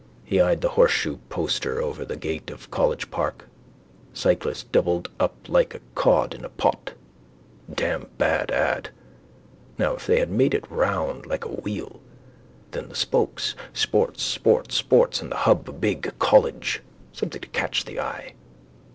He 0.25 0.41
eyed 0.41 0.61
the 0.61 0.69
horseshoe 0.69 1.17
poster 1.29 1.79
over 1.79 2.03
the 2.03 2.15
gate 2.15 2.49
of 2.49 2.71
college 2.71 3.11
park: 3.11 3.47
cyclist 4.15 4.71
doubled 4.71 5.11
up 5.19 5.35
like 5.47 5.75
a 5.75 5.79
cod 5.93 6.33
in 6.33 6.43
a 6.43 6.49
pot. 6.49 6.93
Damn 7.71 8.07
bad 8.17 8.49
ad. 8.49 8.89
Now 9.77 9.93
if 9.93 10.07
they 10.07 10.17
had 10.17 10.31
made 10.31 10.55
it 10.55 10.65
round 10.71 11.27
like 11.27 11.45
a 11.45 11.49
wheel. 11.55 12.01
Then 12.71 12.89
the 12.89 12.95
spokes: 12.95 13.53
sports, 13.73 14.23
sports, 14.23 14.73
sports: 14.73 15.21
and 15.21 15.31
the 15.31 15.37
hub 15.45 15.79
big: 15.79 16.17
college. 16.17 16.81
Something 17.13 17.39
to 17.39 17.47
catch 17.49 17.85
the 17.85 17.99
eye. 17.99 18.33